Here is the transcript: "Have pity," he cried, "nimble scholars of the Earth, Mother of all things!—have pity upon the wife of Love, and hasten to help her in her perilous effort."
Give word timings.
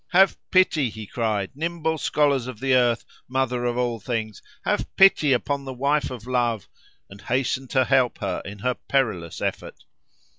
"Have 0.13 0.35
pity," 0.49 0.89
he 0.89 1.05
cried, 1.05 1.51
"nimble 1.53 1.99
scholars 1.99 2.47
of 2.47 2.59
the 2.59 2.73
Earth, 2.73 3.05
Mother 3.27 3.65
of 3.65 3.77
all 3.77 3.99
things!—have 3.99 4.87
pity 4.95 5.31
upon 5.31 5.63
the 5.63 5.75
wife 5.75 6.09
of 6.09 6.25
Love, 6.25 6.67
and 7.07 7.21
hasten 7.21 7.67
to 7.67 7.85
help 7.85 8.17
her 8.17 8.41
in 8.43 8.57
her 8.57 8.73
perilous 8.73 9.41
effort." 9.41 9.85